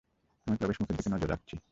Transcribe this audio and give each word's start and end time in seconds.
আমি 0.47 0.57
প্রবেশমুখের 0.57 0.97
দিকে 0.97 1.09
নজর 1.09 1.29
রাখছি! 1.29 1.55